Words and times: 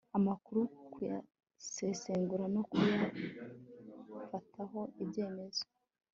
amakuru 0.17 0.61
kuyasesengura 0.93 2.45
no 2.55 2.61
kuyafataho 2.69 4.79
ibyemezo 5.03 5.63